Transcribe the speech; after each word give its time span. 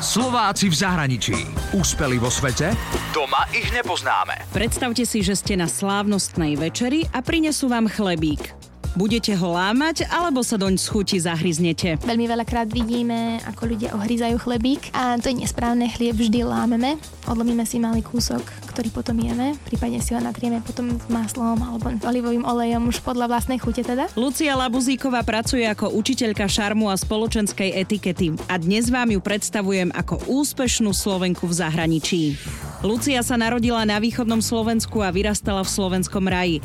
Slováci 0.00 0.72
v 0.72 0.80
zahraničí. 0.80 1.36
Úspeli 1.76 2.16
vo 2.16 2.32
svete? 2.32 2.72
Doma 3.12 3.44
ich 3.52 3.68
nepoznáme. 3.68 4.48
Predstavte 4.48 5.04
si, 5.04 5.20
že 5.20 5.36
ste 5.36 5.60
na 5.60 5.68
slávnostnej 5.68 6.56
večeri 6.56 7.04
a 7.12 7.20
prinesú 7.20 7.68
vám 7.68 7.84
chlebík. 7.84 8.56
Budete 8.98 9.38
ho 9.38 9.54
lámať, 9.54 10.02
alebo 10.10 10.42
sa 10.42 10.58
doň 10.58 10.74
schuti 10.74 11.22
zahryznete? 11.22 12.02
Veľmi 12.02 12.26
veľakrát 12.26 12.66
vidíme, 12.66 13.38
ako 13.46 13.70
ľudia 13.70 13.94
ohryzajú 13.94 14.34
chlebík 14.42 14.90
a 14.90 15.14
to 15.14 15.30
je 15.30 15.46
nesprávne, 15.46 15.86
chlieb 15.86 16.18
vždy 16.18 16.42
lámeme, 16.42 16.98
odlomíme 17.30 17.62
si 17.62 17.78
malý 17.78 18.02
kúsok, 18.02 18.42
ktorý 18.66 18.90
potom 18.90 19.14
jeme, 19.22 19.54
prípadne 19.62 20.02
si 20.02 20.10
ho 20.10 20.18
natrieme 20.18 20.58
potom 20.66 20.98
maslom 21.06 21.62
alebo 21.62 21.94
olivovým 22.02 22.42
olejom 22.42 22.90
už 22.90 22.98
podľa 23.06 23.30
vlastnej 23.30 23.62
chute 23.62 23.86
teda. 23.86 24.10
Lucia 24.18 24.58
Labuzíková 24.58 25.22
pracuje 25.22 25.62
ako 25.70 25.94
učiteľka 25.94 26.50
šarmu 26.50 26.90
a 26.90 26.98
spoločenskej 26.98 27.78
etikety 27.78 28.34
a 28.50 28.58
dnes 28.58 28.90
vám 28.90 29.14
ju 29.14 29.22
predstavujem 29.22 29.94
ako 29.94 30.18
úspešnú 30.26 30.90
Slovenku 30.90 31.46
v 31.46 31.54
zahraničí. 31.54 32.22
Lucia 32.82 33.22
sa 33.22 33.38
narodila 33.38 33.86
na 33.86 34.02
východnom 34.02 34.42
Slovensku 34.42 34.98
a 34.98 35.14
vyrastala 35.14 35.62
v 35.62 35.70
slovenskom 35.70 36.26
raji. 36.26 36.58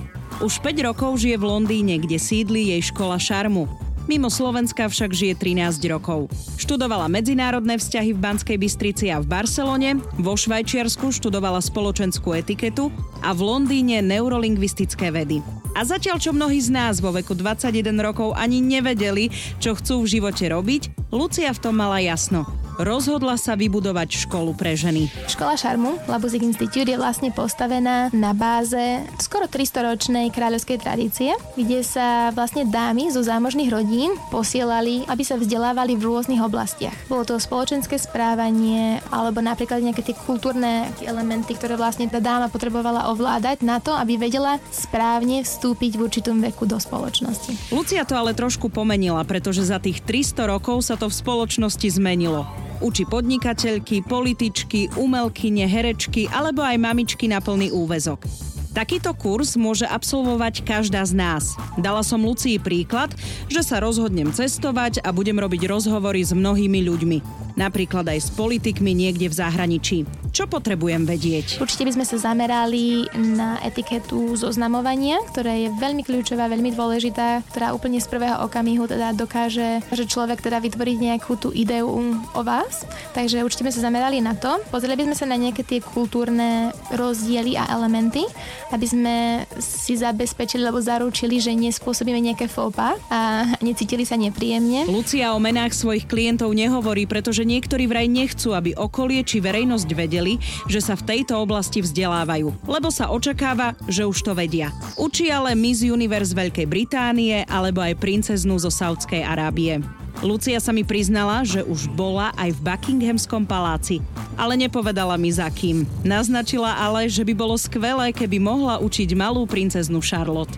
Už 0.44 0.59
5 0.59 0.84
rokov 0.84 1.23
žije 1.23 1.39
v 1.39 1.48
Londýne, 1.48 1.95
kde 1.95 2.20
sídli 2.20 2.76
jej 2.76 2.91
škola 2.91 3.16
šarmu. 3.16 3.71
Mimo 4.03 4.27
Slovenska 4.27 4.91
však 4.91 5.16
žije 5.16 5.34
13 5.39 5.80
rokov. 5.88 6.27
Študovala 6.59 7.07
medzinárodné 7.07 7.80
vzťahy 7.80 8.12
v 8.12 8.20
Banskej 8.20 8.57
Bystrici 8.59 9.07
a 9.16 9.23
v 9.23 9.31
Barcelone, 9.31 9.95
vo 10.20 10.35
Švajčiarsku 10.35 11.16
študovala 11.16 11.63
spoločenskú 11.63 12.35
etiketu 12.35 12.91
a 13.23 13.31
v 13.31 13.48
Londýne 13.48 14.03
neurolingvistické 14.03 15.07
vedy. 15.07 15.40
A 15.71 15.88
zatiaľ, 15.88 16.20
čo 16.20 16.35
mnohí 16.35 16.59
z 16.59 16.67
nás 16.67 16.99
vo 16.99 17.15
veku 17.15 17.31
21 17.31 17.95
rokov 18.04 18.35
ani 18.35 18.59
nevedeli, 18.59 19.31
čo 19.63 19.71
chcú 19.71 20.04
v 20.04 20.20
živote 20.20 20.52
robiť, 20.52 21.15
Lucia 21.15 21.48
v 21.55 21.63
tom 21.63 21.79
mala 21.79 22.04
jasno 22.04 22.64
rozhodla 22.79 23.39
sa 23.39 23.55
vybudovať 23.55 24.27
školu 24.27 24.55
pre 24.55 24.75
ženy. 24.75 25.07
Škola 25.27 25.55
šarmu 25.55 26.07
Labuzik 26.07 26.43
Institute 26.43 26.87
je 26.87 26.99
vlastne 26.99 27.31
postavená 27.31 28.12
na 28.12 28.31
báze 28.35 29.04
skoro 29.20 29.48
300-ročnej 29.48 30.31
kráľovskej 30.31 30.77
tradície, 30.81 31.31
kde 31.55 31.81
sa 31.81 32.31
vlastne 32.35 32.68
dámy 32.68 33.12
zo 33.12 33.23
zámožných 33.23 33.71
rodín 33.71 34.13
posielali, 34.31 35.07
aby 35.07 35.23
sa 35.23 35.40
vzdelávali 35.40 35.96
v 35.96 36.05
rôznych 36.05 36.41
oblastiach. 36.43 36.96
Bolo 37.07 37.23
to 37.23 37.40
spoločenské 37.40 37.96
správanie 37.99 38.99
alebo 39.12 39.40
napríklad 39.40 39.84
nejaké 39.84 40.01
tie 40.03 40.15
kultúrne 40.15 40.90
elementy, 41.03 41.55
ktoré 41.55 41.79
vlastne 41.79 42.07
tá 42.12 42.20
dáma 42.20 42.51
potrebovala 42.51 43.12
ovládať 43.12 43.63
na 43.63 43.79
to, 43.79 43.93
aby 43.96 44.20
vedela 44.20 44.59
správne 44.73 45.43
vstúpiť 45.46 45.96
v 45.96 46.03
určitom 46.07 46.37
veku 46.41 46.68
do 46.68 46.79
spoločnosti. 46.79 47.71
Lucia 47.71 48.03
to 48.03 48.18
ale 48.18 48.35
trošku 48.35 48.68
pomenila, 48.71 49.23
pretože 49.23 49.68
za 49.68 49.79
tých 49.79 50.01
300 50.03 50.51
rokov 50.51 50.84
sa 50.84 50.99
to 50.99 51.07
v 51.07 51.15
spoločnosti 51.15 51.87
zmenilo. 51.87 52.65
Učí 52.84 53.07
podnikateľky, 53.07 54.04
političky, 54.04 54.91
umelkyne, 54.99 55.63
herečky 55.63 56.27
alebo 56.27 56.59
aj 56.59 56.76
mamičky 56.76 57.31
na 57.31 57.40
plný 57.40 57.71
úvezok. 57.71 58.27
Takýto 58.76 59.15
kurz 59.15 59.55
môže 59.55 59.87
absolvovať 59.87 60.68
každá 60.68 60.99
z 61.07 61.15
nás. 61.15 61.55
Dala 61.79 62.03
som 62.03 62.20
Lucii 62.20 62.59
príklad, 62.59 63.15
že 63.48 63.63
sa 63.63 63.79
rozhodnem 63.79 64.35
cestovať 64.35 65.00
a 65.00 65.16
budem 65.16 65.40
robiť 65.40 65.72
rozhovory 65.72 66.19
s 66.19 66.35
mnohými 66.35 66.84
ľuďmi 66.84 67.44
napríklad 67.56 68.07
aj 68.07 68.19
s 68.19 68.29
politikmi 68.31 68.91
niekde 68.91 69.31
v 69.31 69.35
zahraničí. 69.35 69.97
Čo 70.35 70.51
potrebujem 70.51 71.07
vedieť? 71.07 71.63
Určite 71.63 71.88
by 71.88 71.91
sme 71.95 72.06
sa 72.06 72.19
zamerali 72.19 73.07
na 73.16 73.56
etiketu 73.63 74.35
zoznamovania, 74.35 75.23
ktorá 75.31 75.56
je 75.56 75.72
veľmi 75.79 76.03
kľúčová, 76.03 76.51
veľmi 76.51 76.75
dôležitá, 76.75 77.39
ktorá 77.56 77.72
úplne 77.72 78.03
z 78.03 78.12
prvého 78.12 78.44
okamihu 78.44 78.84
teda 78.84 79.16
dokáže, 79.16 79.79
že 79.95 80.03
človek 80.03 80.44
teda 80.44 80.59
vytvoriť 80.59 80.97
nejakú 81.00 81.39
tú 81.39 81.56
ideu 81.56 81.88
o 82.35 82.41
vás. 82.44 82.84
Takže 83.16 83.47
určite 83.47 83.63
sme 83.63 83.72
sa 83.72 83.88
zamerali 83.88 84.19
na 84.19 84.35
to. 84.35 84.59
Pozreli 84.67 85.00
by 85.00 85.07
sme 85.07 85.16
sa 85.16 85.25
na 85.31 85.40
nejaké 85.40 85.63
tie 85.63 85.79
kultúrne 85.79 86.75
rozdiely 86.91 87.56
a 87.56 87.72
elementy, 87.72 88.28
aby 88.75 88.85
sme 88.85 89.16
si 89.56 89.95
zabezpečili 89.95 90.68
alebo 90.68 90.84
zaručili, 90.84 91.40
že 91.40 91.56
nespôsobíme 91.56 92.19
nejaké 92.19 92.51
fópa 92.51 93.00
a 93.07 93.47
necítili 93.63 94.03
sa 94.03 94.19
nepríjemne. 94.19 94.84
Lucia 94.91 95.31
o 95.31 95.40
menách 95.40 95.72
svojich 95.72 96.12
klientov 96.12 96.51
nehovorí, 96.51 97.07
pretože 97.07 97.44
niektorí 97.45 97.85
vraj 97.85 98.09
nechcú, 98.09 98.57
aby 98.57 98.73
okolie 98.73 99.22
či 99.22 99.39
verejnosť 99.39 99.89
vedeli, 99.94 100.41
že 100.66 100.81
sa 100.81 100.97
v 100.97 101.06
tejto 101.06 101.38
oblasti 101.38 101.85
vzdelávajú, 101.85 102.66
lebo 102.66 102.89
sa 102.89 103.13
očakáva, 103.13 103.78
že 103.85 104.03
už 104.03 104.25
to 104.25 104.33
vedia. 104.33 104.73
Učí 104.97 105.29
ale 105.29 105.53
Miss 105.53 105.85
Universe 105.85 106.33
Veľkej 106.33 106.66
Británie 106.66 107.45
alebo 107.45 107.85
aj 107.85 108.01
princeznú 108.01 108.57
zo 108.57 108.73
Saudskej 108.73 109.22
Arábie. 109.22 109.79
Lucia 110.23 110.63
sa 110.63 110.72
mi 110.72 110.88
priznala, 110.88 111.44
že 111.44 111.59
už 111.59 111.91
bola 111.91 112.31
aj 112.39 112.56
v 112.56 112.63
Buckinghamskom 112.63 113.44
paláci, 113.44 114.00
ale 114.39 114.56
nepovedala 114.56 115.19
mi 115.19 115.27
za 115.27 115.51
kým. 115.51 115.83
Naznačila 116.07 116.72
ale, 116.72 117.12
že 117.12 117.27
by 117.27 117.35
bolo 117.35 117.59
skvelé, 117.59 118.16
keby 118.16 118.39
mohla 118.39 118.79
učiť 118.79 119.12
malú 119.12 119.44
princeznú 119.44 120.00
Charlotte. 120.00 120.56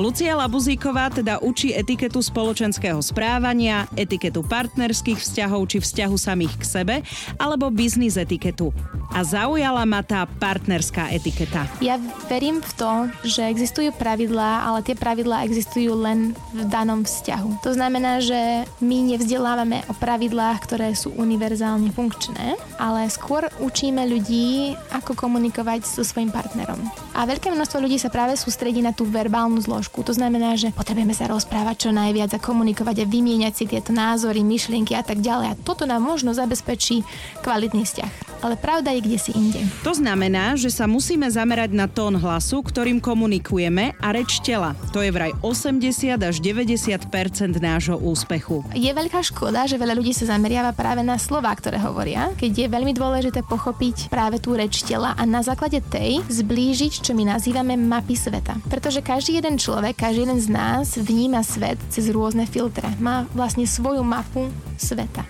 Lucia 0.00 0.32
Labuzíková 0.32 1.12
teda 1.12 1.44
učí 1.44 1.76
etiketu 1.76 2.24
spoločenského 2.24 3.04
správania, 3.04 3.84
etiketu 3.92 4.40
partnerských 4.40 5.20
vzťahov 5.20 5.68
či 5.68 5.84
vzťahu 5.84 6.16
samých 6.16 6.56
k 6.56 6.64
sebe, 6.64 6.94
alebo 7.36 7.68
biznis 7.68 8.16
etiketu. 8.16 8.72
A 9.12 9.20
zaujala 9.20 9.84
ma 9.84 10.00
tá 10.00 10.24
partnerská 10.24 11.12
etiketa. 11.12 11.68
Ja 11.84 12.00
verím 12.32 12.64
v 12.64 12.72
to, 12.80 12.92
že 13.28 13.44
existujú 13.44 13.92
pravidlá, 13.92 14.72
ale 14.72 14.80
tie 14.80 14.96
pravidlá 14.96 15.44
existujú 15.44 15.92
len 15.92 16.32
v 16.56 16.64
danom 16.72 17.04
vzťahu. 17.04 17.60
To 17.60 17.76
znamená, 17.76 18.24
že 18.24 18.64
my 18.80 19.04
nevzdelávame 19.04 19.84
o 19.84 19.94
pravidlách, 20.00 20.64
ktoré 20.64 20.96
sú 20.96 21.12
univerzálne 21.12 21.92
funkčné, 21.92 22.56
ale 22.80 23.04
skôr 23.12 23.52
učíme 23.60 24.00
ľudí, 24.08 24.72
ako 24.96 25.12
komunikovať 25.12 25.84
so 25.84 26.00
svojim 26.00 26.32
partnerom. 26.32 26.80
A 27.12 27.28
veľké 27.28 27.52
množstvo 27.52 27.84
ľudí 27.84 28.00
sa 28.00 28.08
práve 28.08 28.38
sústredí 28.40 28.80
na 28.80 28.96
tú 28.96 29.04
verbálnu 29.04 29.60
zložku. 29.60 29.89
To 29.98 30.12
znamená, 30.14 30.54
že 30.54 30.74
potrebujeme 30.74 31.12
sa 31.14 31.30
rozprávať 31.30 31.86
čo 31.86 31.90
najviac 31.90 32.34
a 32.34 32.42
komunikovať 32.42 33.04
a 33.04 33.10
vymieňať 33.10 33.52
si 33.54 33.64
tieto 33.66 33.90
názory, 33.90 34.40
myšlienky 34.42 34.94
a 34.94 35.02
tak 35.02 35.22
ďalej. 35.22 35.46
A 35.54 35.58
toto 35.60 35.86
nám 35.86 36.02
možno 36.02 36.34
zabezpečí 36.34 37.02
kvalitný 37.42 37.84
vzťah. 37.84 38.30
Ale 38.40 38.56
pravda 38.56 38.96
je 38.96 39.04
kde 39.04 39.18
si 39.20 39.30
inde. 39.36 39.60
To 39.84 39.92
znamená, 39.92 40.56
že 40.56 40.72
sa 40.72 40.88
musíme 40.88 41.28
zamerať 41.28 41.76
na 41.76 41.84
tón 41.84 42.16
hlasu, 42.16 42.64
ktorým 42.64 42.96
komunikujeme 42.96 43.92
a 44.00 44.08
reč 44.16 44.40
tela. 44.40 44.72
To 44.96 45.04
je 45.04 45.12
vraj 45.12 45.36
80 45.44 46.16
až 46.16 46.36
90% 46.40 47.60
nášho 47.60 48.00
úspechu. 48.00 48.64
Je 48.72 48.88
veľká 48.88 49.20
škoda, 49.20 49.68
že 49.68 49.76
veľa 49.76 49.92
ľudí 49.92 50.16
sa 50.16 50.32
zameriava 50.32 50.72
práve 50.72 51.04
na 51.04 51.20
slova, 51.20 51.52
ktoré 51.52 51.76
hovoria, 51.84 52.32
keď 52.40 52.64
je 52.64 52.72
veľmi 52.72 52.96
dôležité 52.96 53.44
pochopiť 53.44 54.08
práve 54.08 54.40
tú 54.40 54.56
reč 54.56 54.88
tela 54.88 55.12
a 55.20 55.22
na 55.28 55.44
základe 55.44 55.84
tej 55.92 56.24
zblížiť, 56.32 57.04
čo 57.04 57.12
my 57.12 57.36
nazývame 57.36 57.76
mapy 57.76 58.16
sveta. 58.16 58.56
Pretože 58.72 59.04
každý 59.04 59.36
jeden 59.36 59.60
človek, 59.70 60.02
každý 60.02 60.26
jeden 60.26 60.42
z 60.42 60.50
nás 60.50 60.98
vníma 60.98 61.46
svet 61.46 61.78
cez 61.94 62.10
rôzne 62.10 62.42
filtre. 62.42 62.90
Má 62.98 63.30
vlastne 63.30 63.62
svoju 63.70 64.02
mapu 64.02 64.50
sveta. 64.74 65.22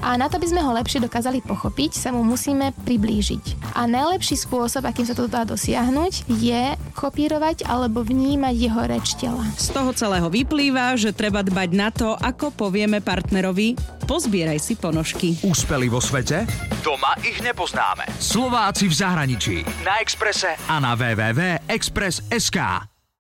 A 0.00 0.16
na 0.16 0.28
to, 0.28 0.40
by 0.40 0.48
sme 0.48 0.60
ho 0.64 0.72
lepšie 0.72 1.04
dokázali 1.04 1.44
pochopiť, 1.44 1.96
sa 1.96 2.12
mu 2.12 2.24
musíme 2.24 2.72
priblížiť. 2.84 3.76
A 3.76 3.84
najlepší 3.84 4.40
spôsob, 4.40 4.88
akým 4.88 5.04
sa 5.04 5.12
to 5.12 5.28
dá 5.28 5.44
dosiahnuť, 5.44 6.28
je 6.28 6.76
kopírovať 6.96 7.68
alebo 7.68 8.00
vnímať 8.04 8.54
jeho 8.56 8.82
reč 8.88 9.16
tela. 9.20 9.44
Z 9.56 9.76
toho 9.76 9.92
celého 9.92 10.28
vyplýva, 10.28 10.96
že 10.96 11.12
treba 11.12 11.44
dbať 11.44 11.70
na 11.72 11.88
to, 11.92 12.16
ako 12.16 12.52
povieme 12.52 13.04
partnerovi, 13.04 13.76
pozbieraj 14.04 14.60
si 14.60 14.76
ponožky. 14.76 15.40
Úspeli 15.44 15.88
vo 15.88 16.00
svete? 16.04 16.48
Doma 16.84 17.16
ich 17.24 17.40
nepoznáme. 17.40 18.04
Slováci 18.16 18.88
v 18.88 18.94
zahraničí. 18.96 19.56
Na 19.84 20.00
Exprese 20.04 20.56
a 20.68 20.80
na 20.80 20.92
www.express.sk. 20.96 22.93